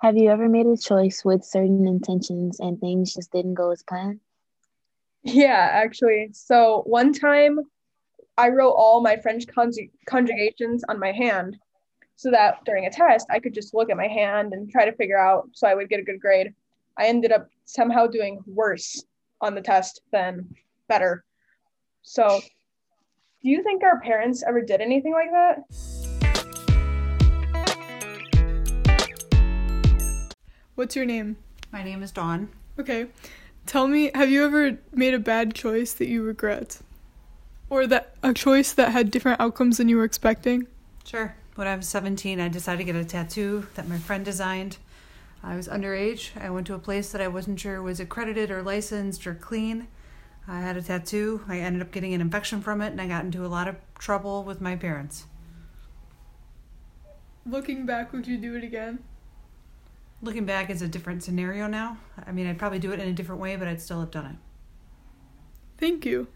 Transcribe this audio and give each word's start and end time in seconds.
Have 0.00 0.16
you 0.16 0.30
ever 0.30 0.48
made 0.48 0.66
a 0.66 0.76
choice 0.76 1.24
with 1.24 1.44
certain 1.44 1.88
intentions 1.88 2.60
and 2.60 2.78
things 2.78 3.14
just 3.14 3.32
didn't 3.32 3.54
go 3.54 3.72
as 3.72 3.82
planned? 3.82 4.20
Yeah, 5.24 5.68
actually. 5.72 6.30
So 6.32 6.82
one 6.86 7.12
time 7.12 7.58
I 8.36 8.50
wrote 8.50 8.74
all 8.74 9.00
my 9.00 9.16
French 9.16 9.46
conjug- 9.46 9.90
conjugations 10.06 10.84
on 10.88 11.00
my 11.00 11.10
hand 11.10 11.56
so 12.14 12.30
that 12.30 12.64
during 12.64 12.86
a 12.86 12.90
test 12.90 13.26
I 13.28 13.40
could 13.40 13.52
just 13.52 13.74
look 13.74 13.90
at 13.90 13.96
my 13.96 14.06
hand 14.06 14.52
and 14.52 14.70
try 14.70 14.84
to 14.84 14.92
figure 14.92 15.18
out 15.18 15.48
so 15.52 15.66
I 15.66 15.74
would 15.74 15.88
get 15.88 15.98
a 15.98 16.04
good 16.04 16.20
grade. 16.20 16.54
I 16.96 17.08
ended 17.08 17.32
up 17.32 17.48
somehow 17.64 18.06
doing 18.06 18.38
worse 18.46 19.02
on 19.40 19.56
the 19.56 19.60
test 19.60 20.02
than 20.12 20.48
better. 20.86 21.24
So, 22.02 22.40
do 23.42 23.50
you 23.50 23.64
think 23.64 23.82
our 23.82 24.00
parents 24.00 24.44
ever 24.46 24.62
did 24.62 24.80
anything 24.80 25.12
like 25.12 25.30
that? 25.32 26.07
What's 30.78 30.94
your 30.94 31.06
name? 31.06 31.38
My 31.72 31.82
name 31.82 32.04
is 32.04 32.12
Dawn. 32.12 32.50
Okay. 32.78 33.08
Tell 33.66 33.88
me, 33.88 34.12
have 34.14 34.30
you 34.30 34.44
ever 34.44 34.78
made 34.92 35.12
a 35.12 35.18
bad 35.18 35.52
choice 35.52 35.92
that 35.94 36.06
you 36.06 36.22
regret? 36.22 36.78
Or 37.68 37.84
that 37.88 38.14
a 38.22 38.32
choice 38.32 38.70
that 38.74 38.92
had 38.92 39.10
different 39.10 39.40
outcomes 39.40 39.78
than 39.78 39.88
you 39.88 39.96
were 39.96 40.04
expecting? 40.04 40.68
Sure. 41.04 41.34
When 41.56 41.66
I 41.66 41.74
was 41.74 41.88
17, 41.88 42.38
I 42.38 42.46
decided 42.46 42.78
to 42.78 42.84
get 42.84 42.94
a 42.94 43.04
tattoo 43.04 43.66
that 43.74 43.88
my 43.88 43.98
friend 43.98 44.24
designed. 44.24 44.76
I 45.42 45.56
was 45.56 45.66
underage. 45.66 46.30
I 46.40 46.48
went 46.48 46.68
to 46.68 46.74
a 46.74 46.78
place 46.78 47.10
that 47.10 47.20
I 47.20 47.26
wasn't 47.26 47.58
sure 47.58 47.82
was 47.82 47.98
accredited 47.98 48.52
or 48.52 48.62
licensed 48.62 49.26
or 49.26 49.34
clean. 49.34 49.88
I 50.46 50.60
had 50.60 50.76
a 50.76 50.82
tattoo. 50.82 51.42
I 51.48 51.58
ended 51.58 51.82
up 51.82 51.90
getting 51.90 52.14
an 52.14 52.20
infection 52.20 52.62
from 52.62 52.82
it 52.82 52.92
and 52.92 53.00
I 53.00 53.08
got 53.08 53.24
into 53.24 53.44
a 53.44 53.48
lot 53.48 53.66
of 53.66 53.74
trouble 53.98 54.44
with 54.44 54.60
my 54.60 54.76
parents. 54.76 55.26
Looking 57.44 57.84
back, 57.84 58.12
would 58.12 58.28
you 58.28 58.38
do 58.38 58.54
it 58.54 58.62
again? 58.62 59.00
Looking 60.20 60.44
back, 60.44 60.68
it's 60.68 60.82
a 60.82 60.88
different 60.88 61.22
scenario 61.22 61.68
now. 61.68 61.96
I 62.26 62.32
mean, 62.32 62.48
I'd 62.48 62.58
probably 62.58 62.80
do 62.80 62.92
it 62.92 62.98
in 62.98 63.08
a 63.08 63.12
different 63.12 63.40
way, 63.40 63.54
but 63.56 63.68
I'd 63.68 63.80
still 63.80 64.00
have 64.00 64.10
done 64.10 64.26
it. 64.26 64.36
Thank 65.78 66.04
you. 66.04 66.26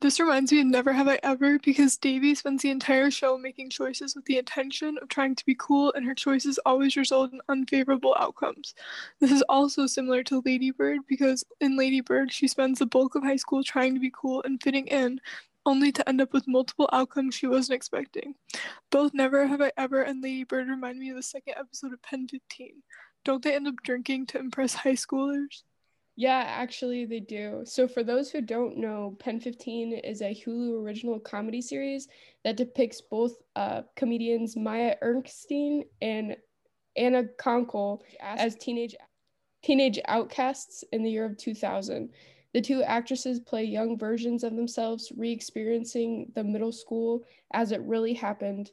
This 0.00 0.20
reminds 0.20 0.52
me 0.52 0.60
of 0.60 0.66
Never 0.66 0.92
Have 0.92 1.08
I 1.08 1.18
Ever 1.24 1.58
because 1.58 1.96
Devi 1.96 2.34
spends 2.36 2.62
the 2.62 2.70
entire 2.70 3.10
show 3.10 3.36
making 3.36 3.70
choices 3.70 4.14
with 4.14 4.26
the 4.26 4.38
intention 4.38 4.96
of 5.02 5.08
trying 5.08 5.34
to 5.34 5.44
be 5.44 5.56
cool, 5.58 5.92
and 5.94 6.06
her 6.06 6.14
choices 6.14 6.58
always 6.64 6.96
result 6.96 7.32
in 7.32 7.40
unfavorable 7.48 8.14
outcomes. 8.20 8.74
This 9.18 9.32
is 9.32 9.42
also 9.48 9.86
similar 9.86 10.22
to 10.24 10.42
Lady 10.46 10.70
Bird 10.70 11.00
because 11.08 11.42
in 11.60 11.76
Lady 11.76 12.00
Bird, 12.00 12.32
she 12.32 12.46
spends 12.46 12.78
the 12.78 12.86
bulk 12.86 13.16
of 13.16 13.24
high 13.24 13.36
school 13.36 13.64
trying 13.64 13.94
to 13.94 14.00
be 14.00 14.12
cool 14.14 14.40
and 14.44 14.62
fitting 14.62 14.86
in, 14.86 15.20
only 15.68 15.92
to 15.92 16.08
end 16.08 16.22
up 16.22 16.32
with 16.32 16.48
multiple 16.48 16.88
outcomes 16.92 17.34
she 17.34 17.46
wasn't 17.46 17.76
expecting. 17.76 18.34
Both 18.90 19.12
Never 19.12 19.46
Have 19.46 19.60
I 19.60 19.70
Ever 19.76 20.02
and 20.02 20.22
Lady 20.22 20.44
Bird 20.44 20.66
remind 20.66 20.98
me 20.98 21.10
of 21.10 21.16
the 21.16 21.22
second 21.22 21.54
episode 21.58 21.92
of 21.92 22.02
Pen 22.02 22.26
15. 22.26 22.82
Don't 23.24 23.44
they 23.44 23.54
end 23.54 23.68
up 23.68 23.74
drinking 23.84 24.26
to 24.28 24.38
impress 24.38 24.72
high 24.74 24.92
schoolers? 24.92 25.62
Yeah, 26.16 26.42
actually, 26.46 27.04
they 27.04 27.20
do. 27.20 27.62
So, 27.64 27.86
for 27.86 28.02
those 28.02 28.30
who 28.30 28.40
don't 28.40 28.78
know, 28.78 29.14
Pen 29.20 29.38
15 29.40 29.92
is 29.92 30.22
a 30.22 30.34
Hulu 30.34 30.82
original 30.82 31.20
comedy 31.20 31.60
series 31.60 32.08
that 32.44 32.56
depicts 32.56 33.02
both 33.02 33.34
uh, 33.54 33.82
comedians 33.94 34.56
Maya 34.56 34.96
Erskine 35.02 35.84
and 36.00 36.34
Anna 36.96 37.24
Konkle 37.38 38.00
as 38.20 38.56
teenage 38.56 38.96
teenage 39.62 40.00
outcasts 40.06 40.82
in 40.92 41.02
the 41.02 41.10
year 41.10 41.26
of 41.26 41.36
2000. 41.36 42.08
The 42.54 42.62
two 42.62 42.82
actresses 42.82 43.40
play 43.40 43.64
young 43.64 43.98
versions 43.98 44.42
of 44.42 44.56
themselves, 44.56 45.12
re 45.16 45.30
experiencing 45.30 46.32
the 46.34 46.42
middle 46.42 46.72
school 46.72 47.24
as 47.52 47.72
it 47.72 47.82
really 47.82 48.14
happened. 48.14 48.70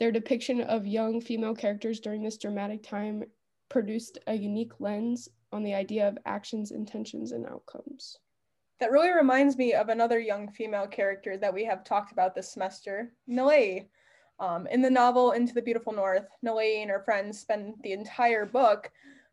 Their 0.00 0.10
depiction 0.10 0.60
of 0.62 0.86
young 0.86 1.20
female 1.20 1.54
characters 1.54 2.00
during 2.00 2.22
this 2.22 2.36
dramatic 2.36 2.82
time 2.82 3.22
produced 3.68 4.18
a 4.26 4.34
unique 4.34 4.80
lens 4.80 5.28
on 5.52 5.62
the 5.62 5.74
idea 5.74 6.08
of 6.08 6.18
actions, 6.26 6.72
intentions, 6.72 7.30
and 7.30 7.46
outcomes. 7.46 8.18
That 8.80 8.90
really 8.90 9.12
reminds 9.12 9.56
me 9.56 9.72
of 9.74 9.88
another 9.88 10.18
young 10.18 10.50
female 10.50 10.88
character 10.88 11.36
that 11.36 11.54
we 11.54 11.64
have 11.64 11.84
talked 11.84 12.10
about 12.10 12.34
this 12.34 12.52
semester, 12.52 13.14
Nayeli. 13.28 13.86
Um, 14.40 14.66
in 14.66 14.82
the 14.82 14.90
novel 14.90 15.32
Into 15.32 15.54
the 15.54 15.62
Beautiful 15.62 15.92
North, 15.92 16.26
Nayeli 16.44 16.82
and 16.82 16.90
her 16.90 17.04
friends 17.04 17.38
spend 17.38 17.74
the 17.84 17.92
entire 17.92 18.44
book 18.44 18.90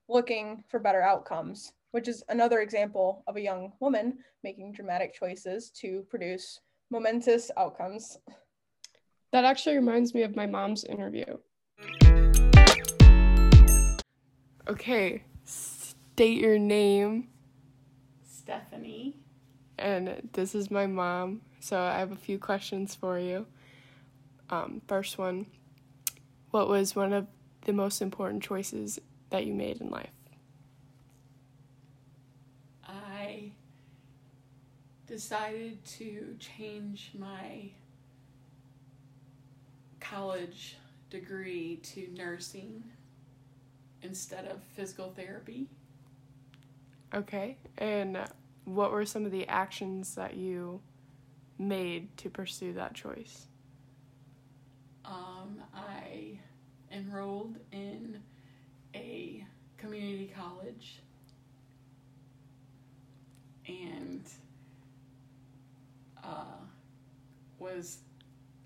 looking 0.08 0.64
for 0.68 0.80
better 0.80 1.02
outcomes 1.02 1.72
which 1.92 2.08
is 2.08 2.24
another 2.30 2.60
example 2.62 3.24
of 3.28 3.36
a 3.36 3.42
young 3.42 3.74
woman 3.80 4.18
making 4.44 4.74
dramatic 4.74 5.14
choices 5.14 5.70
to 5.72 6.06
produce 6.10 6.60
momentous 6.92 7.52
outcomes. 7.58 8.18
That 9.32 9.46
actually 9.46 9.76
reminds 9.76 10.14
me 10.14 10.24
of 10.24 10.36
my 10.36 10.46
mom's 10.46 10.84
interview. 10.84 11.38
Okay, 14.68 15.24
state 15.44 16.40
your 16.40 16.60
name. 16.60 17.30
Stephanie. 18.24 19.18
And 19.78 20.30
this 20.34 20.56
is 20.56 20.70
my 20.70 20.88
mom. 20.88 21.42
So 21.60 21.80
I 21.80 22.00
have 22.00 22.12
a 22.12 22.16
few 22.16 22.40
questions 22.40 22.96
for 22.96 23.20
you. 23.20 23.46
Um, 24.50 24.82
first 24.88 25.18
one 25.18 25.46
What 26.52 26.68
was 26.68 26.96
one 26.96 27.14
of 27.14 27.28
the 27.66 27.74
most 27.74 28.02
important 28.02 28.42
choices 28.42 29.00
that 29.30 29.46
you 29.46 29.54
made 29.54 29.80
in 29.82 29.90
life? 29.90 30.10
Decided 35.10 35.84
to 35.84 36.36
change 36.40 37.12
my 37.18 37.72
college 40.00 40.78
degree 41.10 41.78
to 41.82 42.08
nursing 42.16 42.84
instead 44.04 44.46
of 44.46 44.62
physical 44.76 45.10
therapy. 45.10 45.68
Okay. 47.14 47.58
And 47.80 48.20
what 48.66 48.92
were 48.92 49.06
some 49.06 49.26
of 49.26 49.32
the 49.32 49.48
actions 49.48 50.14
that 50.16 50.36
you 50.36 50.80
made 51.58 52.16
to 52.18 52.30
pursue 52.30 52.74
that 52.74 52.94
choice? 52.94 53.48
Um, 55.04 55.64
I 55.74 56.40
enrolled 56.92 57.58
in 57.72 58.20
a 58.94 59.44
community 59.78 60.32
college 60.38 61.02
and 63.68 64.22
uh, 66.24 66.44
was 67.76 68.00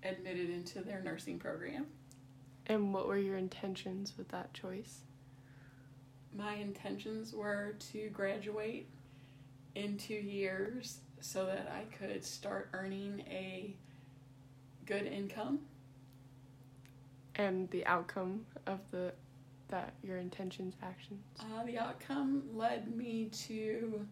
admitted 0.02 0.50
into 0.50 0.80
their 0.80 1.00
nursing 1.00 1.38
program. 1.38 1.86
And 2.66 2.94
what 2.94 3.06
were 3.06 3.18
your 3.18 3.36
intentions 3.36 4.14
with 4.16 4.28
that 4.28 4.52
choice? 4.54 5.00
My 6.36 6.54
intentions 6.54 7.32
were 7.32 7.76
to 7.92 8.08
graduate 8.08 8.88
in 9.74 9.96
two 9.96 10.14
years 10.14 10.98
so 11.20 11.46
that 11.46 11.72
I 11.72 11.84
could 11.96 12.24
start 12.24 12.70
earning 12.72 13.24
a 13.30 13.74
good 14.86 15.06
income. 15.06 15.60
And 17.36 17.70
the 17.70 17.84
outcome 17.86 18.46
of 18.66 18.80
the 18.90 19.12
that 19.68 19.94
your 20.02 20.18
intentions 20.18 20.74
actions. 20.82 21.24
Uh, 21.40 21.64
the 21.64 21.78
outcome 21.78 22.42
led 22.54 22.94
me 22.94 23.30
to 23.46 24.06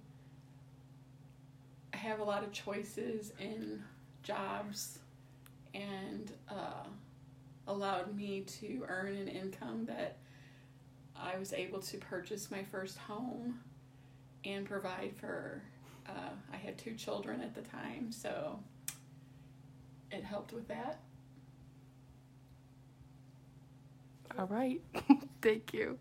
have 1.92 2.20
a 2.20 2.24
lot 2.24 2.42
of 2.42 2.52
choices 2.52 3.32
in 3.38 3.82
jobs 4.22 4.98
and 5.74 6.32
uh, 6.48 6.86
allowed 7.66 8.16
me 8.16 8.42
to 8.42 8.84
earn 8.88 9.16
an 9.16 9.28
income 9.28 9.86
that 9.86 10.18
I 11.16 11.38
was 11.38 11.52
able 11.52 11.80
to 11.80 11.98
purchase 11.98 12.50
my 12.50 12.62
first 12.64 12.98
home 12.98 13.60
and 14.44 14.66
provide 14.66 15.14
for. 15.16 15.62
Uh, 16.08 16.30
I 16.52 16.56
had 16.56 16.76
two 16.78 16.94
children 16.94 17.40
at 17.40 17.54
the 17.54 17.62
time, 17.62 18.10
so 18.10 18.58
it 20.10 20.24
helped 20.24 20.52
with 20.52 20.66
that. 20.68 20.98
All 24.38 24.46
right. 24.46 24.80
Thank 25.42 25.72
you. 25.72 25.98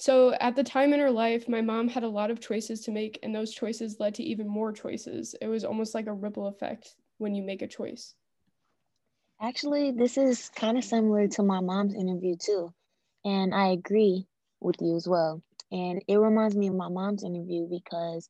So, 0.00 0.32
at 0.34 0.54
the 0.54 0.62
time 0.62 0.92
in 0.92 1.00
her 1.00 1.10
life, 1.10 1.48
my 1.48 1.60
mom 1.60 1.88
had 1.88 2.04
a 2.04 2.08
lot 2.08 2.30
of 2.30 2.40
choices 2.40 2.80
to 2.82 2.92
make, 2.92 3.18
and 3.22 3.34
those 3.34 3.52
choices 3.52 3.98
led 3.98 4.14
to 4.14 4.22
even 4.22 4.48
more 4.48 4.72
choices. 4.72 5.34
It 5.40 5.48
was 5.48 5.64
almost 5.64 5.92
like 5.94 6.06
a 6.06 6.12
ripple 6.12 6.46
effect 6.46 6.94
when 7.18 7.34
you 7.34 7.42
make 7.42 7.62
a 7.62 7.66
choice. 7.66 8.14
Actually, 9.40 9.90
this 9.90 10.16
is 10.16 10.50
kind 10.50 10.78
of 10.78 10.84
similar 10.84 11.26
to 11.28 11.42
my 11.42 11.60
mom's 11.60 11.94
interview, 11.94 12.36
too. 12.36 12.72
And 13.24 13.52
I 13.52 13.68
agree 13.68 14.26
with 14.60 14.76
you 14.80 14.96
as 14.96 15.08
well. 15.08 15.42
And 15.72 16.02
it 16.06 16.16
reminds 16.16 16.56
me 16.56 16.68
of 16.68 16.76
my 16.76 16.88
mom's 16.88 17.24
interview 17.24 17.66
because 17.68 18.28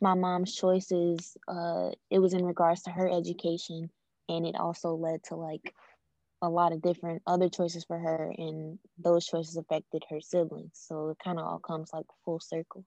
my 0.00 0.14
mom's 0.14 0.54
choices, 0.54 1.36
uh, 1.48 1.90
it 2.10 2.20
was 2.20 2.32
in 2.32 2.44
regards 2.44 2.82
to 2.82 2.90
her 2.90 3.08
education, 3.08 3.90
and 4.28 4.46
it 4.46 4.54
also 4.54 4.94
led 4.94 5.24
to 5.24 5.36
like 5.36 5.74
a 6.42 6.48
lot 6.48 6.72
of 6.72 6.82
different 6.82 7.22
other 7.26 7.48
choices 7.48 7.84
for 7.84 7.98
her 7.98 8.32
and 8.36 8.78
those 8.98 9.26
choices 9.26 9.56
affected 9.56 10.04
her 10.10 10.20
siblings 10.20 10.72
so 10.74 11.10
it 11.10 11.18
kind 11.22 11.38
of 11.38 11.46
all 11.46 11.58
comes 11.58 11.90
like 11.92 12.06
full 12.24 12.40
circle 12.40 12.84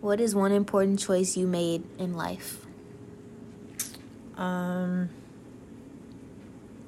what 0.00 0.20
is 0.20 0.34
one 0.34 0.52
important 0.52 0.98
choice 0.98 1.36
you 1.36 1.46
made 1.46 1.82
in 1.98 2.14
life 2.14 2.66
Um, 4.36 5.10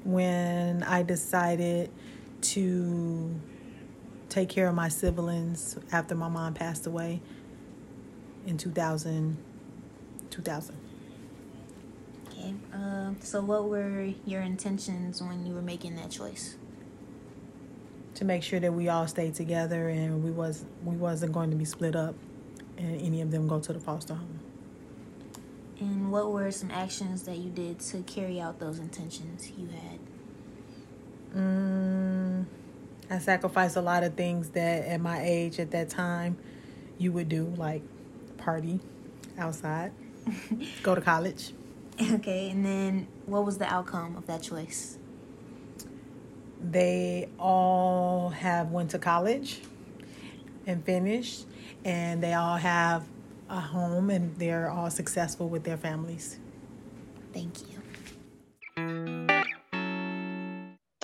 when 0.05 0.83
I 0.83 1.03
decided 1.03 1.91
to 2.41 3.35
take 4.31 4.49
care 4.49 4.69
of 4.69 4.75
my 4.75 4.89
siblings 4.89 5.77
after 5.93 6.15
my 6.15 6.29
mom 6.29 6.55
passed 6.55 6.87
away 6.87 7.21
in 8.47 8.57
2000. 8.57 9.37
2000. 10.31 10.92
Okay. 12.43 12.55
Uh, 12.75 13.13
so, 13.21 13.41
what 13.41 13.65
were 13.65 14.11
your 14.27 14.43
intentions 14.43 15.23
when 15.23 15.47
you 15.47 15.55
were 15.55 15.63
making 15.63 15.97
that 15.97 16.11
choice? 16.11 16.57
To 18.17 18.25
make 18.25 18.43
sure 18.43 18.61
that 18.61 18.73
we 18.73 18.89
all 18.89 19.07
stayed 19.07 19.35
together 19.35 19.89
and 19.89 20.23
we 20.23 20.31
was 20.31 20.65
we 20.85 20.97
wasn't 20.97 21.33
going 21.33 21.51
to 21.51 21.57
be 21.57 21.65
split 21.65 21.97
up, 21.97 22.15
and 22.77 23.01
any 23.01 23.21
of 23.21 23.31
them 23.31 23.47
go 23.47 23.61
to 23.61 23.73
the 23.73 23.81
foster 23.81 24.15
home. 24.15 24.41
And 25.81 26.13
what 26.13 26.31
were 26.31 26.51
some 26.51 26.71
actions 26.71 27.25
that 27.25 27.39
you 27.39 27.51
did 27.51 27.81
to 27.81 28.03
carry 28.03 28.41
out 28.41 28.61
those 28.61 28.79
intentions 28.79 29.51
you 29.57 29.69
had? 29.69 29.99
Mm, 31.37 32.45
I 33.11 33.19
sacrificed 33.19 33.77
a 33.77 33.81
lot 33.81 34.05
of 34.05 34.15
things 34.15 34.51
that 34.51 34.85
at 34.87 35.01
my 35.01 35.23
age 35.25 35.59
at 35.59 35.71
that 35.73 35.89
time 35.89 36.37
you 36.99 37.11
would 37.13 37.29
do, 37.29 37.53
like 37.57 37.83
party 38.37 38.81
outside, 39.39 39.93
go 40.83 40.95
to 40.95 41.01
college. 41.01 41.53
Okay, 42.13 42.51
and 42.51 42.65
then 42.65 43.07
what 43.27 43.45
was 43.45 43.59
the 43.59 43.73
outcome 43.73 44.17
of 44.17 44.27
that 44.27 44.43
choice? 44.43 44.99
They 46.61 47.29
all 47.39 48.31
have 48.31 48.71
went 48.71 48.91
to 48.91 48.99
college 48.99 49.61
and 50.67 50.85
finished, 50.85 51.47
and 51.85 52.23
they 52.23 52.35
all 52.35 52.57
have 52.57 53.05
a 53.49 53.61
home, 53.61 54.11
and 54.11 54.37
they're 54.39 54.71
all 54.71 54.91
successful 54.91 55.49
with 55.49 55.65
their 55.65 55.77
families. 55.77 56.39
Thank 57.33 57.55
you. 57.61 57.83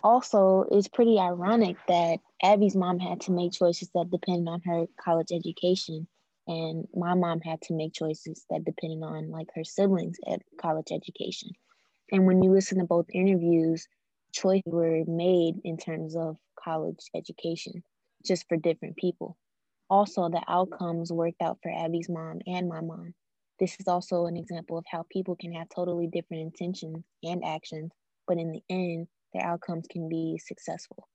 Also, 0.02 0.64
it's 0.70 0.88
pretty 0.88 1.18
ironic 1.18 1.76
that 1.88 2.18
Abby's 2.42 2.76
mom 2.76 2.98
had 2.98 3.20
to 3.22 3.32
make 3.32 3.52
choices 3.52 3.90
that 3.94 4.10
depend 4.10 4.48
on 4.48 4.62
her 4.64 4.86
college 4.98 5.32
education 5.32 6.06
and 6.48 6.88
my 6.94 7.14
mom 7.14 7.40
had 7.40 7.60
to 7.62 7.74
make 7.74 7.92
choices 7.92 8.44
that 8.50 8.64
depending 8.64 9.02
on 9.02 9.30
like 9.30 9.48
her 9.54 9.64
siblings 9.64 10.18
at 10.26 10.42
college 10.60 10.88
education. 10.90 11.50
And 12.10 12.26
when 12.26 12.42
you 12.42 12.50
listen 12.50 12.78
to 12.78 12.84
both 12.84 13.06
interviews 13.12 13.86
choices 14.32 14.64
were 14.66 15.04
made 15.06 15.56
in 15.64 15.76
terms 15.76 16.16
of 16.16 16.36
college 16.62 17.10
education 17.14 17.82
just 18.26 18.46
for 18.48 18.56
different 18.56 18.96
people. 18.96 19.36
Also 19.90 20.28
the 20.28 20.42
outcomes 20.48 21.12
worked 21.12 21.40
out 21.40 21.58
for 21.62 21.70
abby's 21.70 22.08
mom 22.08 22.40
and 22.46 22.68
my 22.68 22.80
mom. 22.80 23.14
This 23.60 23.76
is 23.78 23.88
also 23.88 24.26
an 24.26 24.36
example 24.36 24.78
of 24.78 24.84
how 24.90 25.04
people 25.10 25.36
can 25.36 25.52
have 25.52 25.68
totally 25.74 26.06
different 26.06 26.42
intentions 26.42 27.04
and 27.22 27.44
actions 27.44 27.92
but 28.28 28.38
in 28.38 28.52
the 28.52 28.62
end 28.70 29.08
their 29.32 29.44
outcomes 29.44 29.86
can 29.90 30.08
be 30.08 30.38
successful 30.38 31.08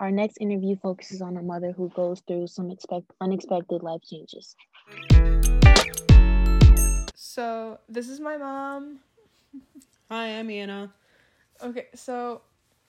our 0.00 0.10
next 0.10 0.38
interview 0.38 0.76
focuses 0.76 1.20
on 1.20 1.36
a 1.36 1.42
mother 1.42 1.72
who 1.72 1.88
goes 1.90 2.20
through 2.26 2.46
some 2.46 2.70
expect- 2.70 3.12
unexpected 3.20 3.82
life 3.82 4.00
changes. 4.02 4.54
So, 7.14 7.78
this 7.88 8.08
is 8.08 8.20
my 8.20 8.36
mom. 8.36 9.00
Hi, 10.08 10.38
I'm 10.38 10.50
Anna. 10.50 10.92
Okay, 11.62 11.86
so 11.94 12.42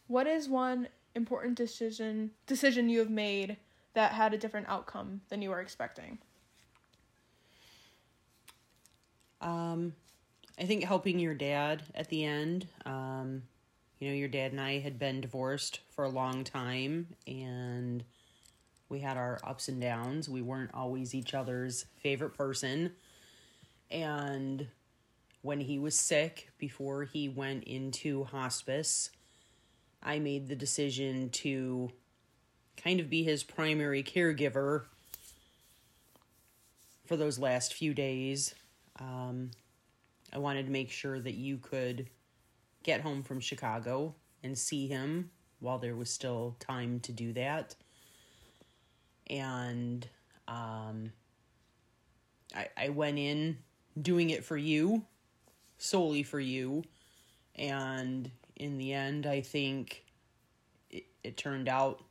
what 0.07 0.27
is 0.27 0.47
one 0.47 0.87
important 1.15 1.55
decision 1.55 2.31
decision 2.45 2.87
you 2.87 2.99
have 2.99 3.09
made 3.09 3.57
that 3.93 4.11
had 4.11 4.33
a 4.33 4.37
different 4.37 4.67
outcome 4.69 5.21
than 5.29 5.41
you 5.41 5.49
were 5.49 5.59
expecting? 5.59 6.19
Um, 9.41 9.93
I 10.59 10.65
think 10.65 10.83
helping 10.83 11.19
your 11.19 11.33
dad 11.33 11.83
at 11.95 12.09
the 12.09 12.23
end. 12.25 12.67
Um, 12.85 13.43
you 13.99 14.07
know, 14.07 14.15
your 14.15 14.29
dad 14.29 14.51
and 14.51 14.61
I 14.61 14.79
had 14.79 14.97
been 14.97 15.21
divorced 15.21 15.81
for 15.89 16.05
a 16.05 16.09
long 16.09 16.43
time 16.43 17.07
and 17.27 18.03
we 18.87 18.99
had 18.99 19.17
our 19.17 19.39
ups 19.43 19.67
and 19.67 19.79
downs. 19.79 20.29
We 20.29 20.41
weren't 20.41 20.73
always 20.73 21.13
each 21.13 21.33
other's 21.33 21.85
favorite 21.97 22.35
person. 22.35 22.93
And 23.91 24.67
when 25.41 25.59
he 25.59 25.79
was 25.79 25.97
sick, 25.97 26.49
before 26.57 27.03
he 27.03 27.29
went 27.29 27.65
into 27.65 28.23
hospice, 28.23 29.11
I 30.01 30.19
made 30.19 30.47
the 30.47 30.55
decision 30.55 31.29
to 31.31 31.91
kind 32.77 32.99
of 32.99 33.09
be 33.09 33.23
his 33.23 33.43
primary 33.43 34.01
caregiver 34.01 34.85
for 37.05 37.17
those 37.17 37.37
last 37.37 37.73
few 37.73 37.93
days. 37.93 38.55
Um, 38.99 39.51
I 40.31 40.37
wanted 40.37 40.67
to 40.67 40.71
make 40.71 40.89
sure 40.89 41.19
that 41.19 41.33
you 41.33 41.57
could 41.57 42.07
get 42.83 43.01
home 43.01 43.23
from 43.23 43.39
Chicago 43.39 44.15
and 44.43 44.57
see 44.57 44.87
him 44.87 45.31
while 45.59 45.77
there 45.77 45.95
was 45.95 46.09
still 46.09 46.55
time 46.59 46.99
to 47.01 47.11
do 47.11 47.33
that. 47.33 47.75
And 49.27 50.07
um, 50.47 51.11
I, 52.55 52.67
I 52.77 52.89
went 52.89 53.19
in 53.19 53.57
doing 54.01 54.29
it 54.29 54.43
for 54.43 54.57
you, 54.57 55.03
solely 55.77 56.23
for 56.23 56.39
you. 56.39 56.83
And 57.55 58.31
in 58.55 58.77
the 58.77 58.93
end, 58.93 59.25
I 59.25 59.41
think 59.41 60.05
it, 60.89 61.05
it 61.23 61.37
turned 61.37 61.67
out 61.67 62.03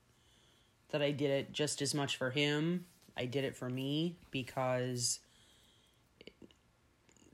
that 0.90 1.02
I 1.02 1.10
did 1.10 1.30
it 1.30 1.52
just 1.52 1.82
as 1.82 1.94
much 1.94 2.16
for 2.16 2.30
him. 2.30 2.86
I 3.16 3.24
did 3.24 3.44
it 3.44 3.56
for 3.56 3.68
me 3.68 4.16
because 4.30 5.18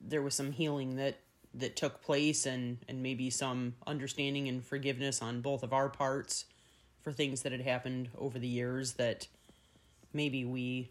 there 0.00 0.22
was 0.22 0.34
some 0.34 0.52
healing 0.52 0.96
that 0.96 1.18
that 1.54 1.76
took 1.76 2.02
place 2.02 2.46
and 2.46 2.78
and 2.88 3.02
maybe 3.02 3.30
some 3.30 3.74
understanding 3.86 4.48
and 4.48 4.64
forgiveness 4.64 5.22
on 5.22 5.40
both 5.40 5.62
of 5.62 5.72
our 5.72 5.88
parts 5.88 6.46
for 7.02 7.12
things 7.12 7.42
that 7.42 7.52
had 7.52 7.60
happened 7.60 8.08
over 8.18 8.38
the 8.38 8.48
years 8.48 8.94
that 8.94 9.28
maybe 10.12 10.44
we 10.44 10.90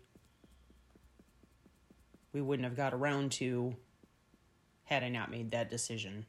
we 2.32 2.42
wouldn't 2.42 2.68
have 2.68 2.78
got 2.78 2.94
around 2.94 3.32
to 3.34 3.76
had 4.86 5.04
I 5.04 5.10
not 5.10 5.32
made 5.32 5.52
that 5.52 5.70
decision. 5.70 6.26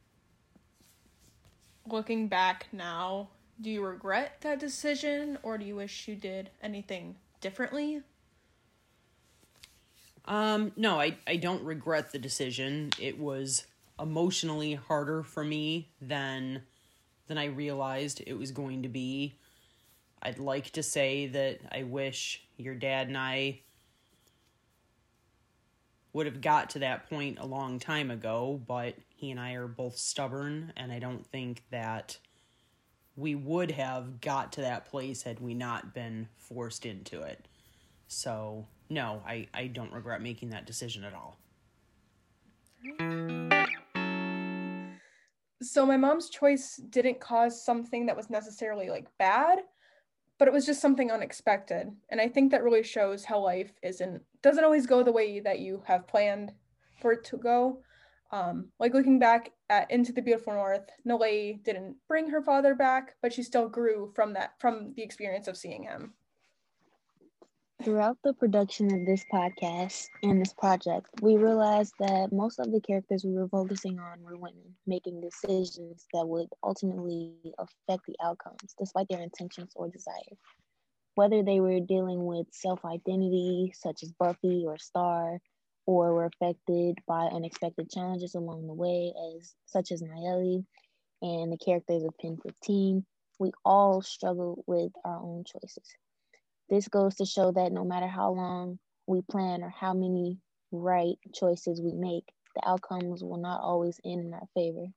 Looking 1.87 2.27
back 2.27 2.67
now, 2.71 3.29
do 3.61 3.69
you 3.69 3.83
regret 3.83 4.37
that 4.41 4.59
decision 4.59 5.37
or 5.43 5.57
do 5.57 5.65
you 5.65 5.75
wish 5.75 6.07
you 6.07 6.15
did 6.15 6.49
anything 6.61 7.15
differently? 7.41 8.01
Um 10.25 10.71
no, 10.75 10.99
I 10.99 11.17
I 11.27 11.35
don't 11.35 11.63
regret 11.63 12.11
the 12.11 12.19
decision. 12.19 12.89
It 12.99 13.19
was 13.19 13.65
emotionally 13.99 14.75
harder 14.75 15.23
for 15.23 15.43
me 15.43 15.91
than 16.01 16.63
than 17.27 17.37
I 17.37 17.45
realized 17.45 18.21
it 18.25 18.37
was 18.37 18.51
going 18.51 18.83
to 18.83 18.89
be. 18.89 19.37
I'd 20.21 20.39
like 20.39 20.71
to 20.71 20.83
say 20.83 21.27
that 21.27 21.59
I 21.71 21.83
wish 21.83 22.43
your 22.57 22.75
dad 22.75 23.07
and 23.07 23.17
I 23.17 23.61
would 26.13 26.25
have 26.25 26.39
got 26.39 26.69
to 26.71 26.79
that 26.79 27.09
point 27.09 27.39
a 27.39 27.45
long 27.45 27.79
time 27.79 28.09
ago, 28.09 28.61
but 28.65 28.95
he 29.09 29.31
and 29.31 29.39
I 29.39 29.53
are 29.53 29.67
both 29.67 29.97
stubborn 29.97 30.71
and 30.77 30.91
I 30.91 30.99
don't 30.99 31.25
think 31.27 31.63
that 31.71 32.17
we 33.15 33.35
would 33.35 33.71
have 33.71 34.21
got 34.21 34.53
to 34.53 34.61
that 34.61 34.85
place 34.85 35.23
had 35.23 35.39
we 35.39 35.53
not 35.53 35.93
been 35.93 36.27
forced 36.37 36.85
into 36.85 37.21
it. 37.21 37.47
So, 38.07 38.67
no, 38.89 39.21
I, 39.25 39.47
I 39.53 39.67
don't 39.67 39.91
regret 39.91 40.21
making 40.21 40.51
that 40.51 40.65
decision 40.65 41.03
at 41.03 41.13
all. 41.13 41.37
So 45.65 45.85
my 45.85 45.97
mom's 45.97 46.29
choice 46.29 46.77
didn't 46.89 47.19
cause 47.19 47.63
something 47.63 48.05
that 48.05 48.17
was 48.17 48.29
necessarily 48.29 48.89
like 48.89 49.07
bad 49.17 49.59
but 50.37 50.49
it 50.49 50.53
was 50.53 50.65
just 50.65 50.81
something 50.81 51.11
unexpected 51.11 51.87
and 52.09 52.19
i 52.19 52.27
think 52.27 52.51
that 52.51 52.61
really 52.61 52.83
shows 52.83 53.23
how 53.23 53.39
life 53.39 53.71
isn't 53.83 54.21
doesn't 54.41 54.65
always 54.65 54.85
go 54.85 55.01
the 55.01 55.11
way 55.11 55.39
that 55.39 55.59
you 55.59 55.81
have 55.85 56.07
planned 56.07 56.51
for 57.01 57.11
it 57.11 57.23
to 57.25 57.37
go. 57.37 57.81
Um, 58.31 58.69
like 58.79 58.93
looking 58.93 59.19
back 59.19 59.51
at 59.69 59.89
into 59.91 60.11
the 60.11 60.21
beautiful 60.21 60.53
north 60.53 60.89
Nayeli 61.07 61.63
didn't 61.63 61.95
bring 62.07 62.29
her 62.29 62.41
father 62.41 62.73
back 62.75 63.15
but 63.21 63.31
she 63.31 63.43
still 63.43 63.69
grew 63.69 64.11
from 64.15 64.33
that 64.33 64.53
from 64.59 64.93
the 64.95 65.03
experience 65.03 65.47
of 65.47 65.55
seeing 65.55 65.83
him 65.83 66.13
Throughout 67.83 68.17
the 68.23 68.33
production 68.33 68.91
of 68.93 69.05
this 69.05 69.25
podcast 69.31 70.07
and 70.23 70.41
this 70.41 70.53
project, 70.53 71.07
we 71.21 71.37
realized 71.37 71.93
that 71.99 72.31
most 72.31 72.57
of 72.59 72.71
the 72.71 72.81
characters 72.81 73.23
we 73.23 73.33
were 73.33 73.49
focusing 73.49 73.99
on 73.99 74.21
were 74.23 74.37
women 74.37 74.75
making 74.87 75.21
decisions 75.21 76.07
that 76.13 76.27
would 76.27 76.47
ultimately 76.63 77.33
affect 77.59 78.05
the 78.07 78.15
outcomes, 78.23 78.73
despite 78.79 79.07
their 79.09 79.21
intentions 79.21 79.73
or 79.75 79.89
desires. 79.89 80.37
Whether 81.15 81.43
they 81.43 81.59
were 81.59 81.79
dealing 81.79 82.25
with 82.25 82.47
self 82.51 82.83
identity, 82.85 83.73
such 83.75 84.03
as 84.03 84.11
Buffy 84.13 84.63
or 84.65 84.77
Star, 84.77 85.39
or 85.85 86.13
were 86.13 86.25
affected 86.25 86.97
by 87.07 87.25
unexpected 87.25 87.91
challenges 87.91 88.35
along 88.35 88.67
the 88.67 88.73
way, 88.73 89.13
as 89.35 89.55
such 89.65 89.91
as 89.91 90.01
Nayeli 90.01 90.65
and 91.21 91.51
the 91.51 91.57
characters 91.57 92.03
of 92.03 92.17
Pen 92.19 92.37
15, 92.41 93.05
we 93.39 93.51
all 93.65 94.01
struggle 94.01 94.63
with 94.65 94.91
our 95.03 95.17
own 95.17 95.43
choices. 95.43 95.95
This 96.69 96.87
goes 96.87 97.15
to 97.15 97.25
show 97.25 97.51
that 97.51 97.71
no 97.71 97.83
matter 97.83 98.07
how 98.07 98.31
long 98.31 98.79
we 99.07 99.21
plan 99.29 99.63
or 99.63 99.69
how 99.69 99.93
many 99.93 100.39
right 100.71 101.17
choices 101.33 101.81
we 101.81 101.93
make, 101.93 102.25
the 102.55 102.67
outcomes 102.67 103.23
will 103.23 103.37
not 103.37 103.61
always 103.61 103.99
end 104.03 104.25
in 104.25 104.33
our 104.33 104.47
favor. 104.53 104.87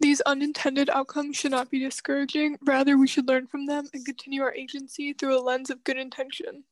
These 0.00 0.20
unintended 0.22 0.90
outcomes 0.90 1.36
should 1.36 1.50
not 1.50 1.70
be 1.70 1.78
discouraging. 1.78 2.58
Rather, 2.66 2.98
we 2.98 3.08
should 3.08 3.28
learn 3.28 3.46
from 3.46 3.66
them 3.66 3.88
and 3.92 4.04
continue 4.04 4.42
our 4.42 4.54
agency 4.54 5.12
through 5.12 5.38
a 5.38 5.40
lens 5.40 5.70
of 5.70 5.84
good 5.84 5.98
intention. 5.98 6.64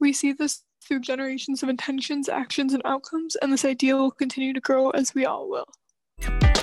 We 0.00 0.12
see 0.12 0.32
this 0.32 0.62
through 0.82 1.00
generations 1.00 1.62
of 1.62 1.68
intentions, 1.68 2.28
actions, 2.28 2.74
and 2.74 2.82
outcomes, 2.84 3.36
and 3.36 3.52
this 3.52 3.64
idea 3.64 3.96
will 3.96 4.10
continue 4.10 4.52
to 4.52 4.60
grow 4.60 4.90
as 4.90 5.14
we 5.14 5.24
all 5.24 5.48
will. 5.48 6.55